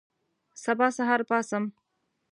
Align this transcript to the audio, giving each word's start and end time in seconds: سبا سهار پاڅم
سبا 0.63 0.87
سهار 0.97 1.21
پاڅم 1.29 1.63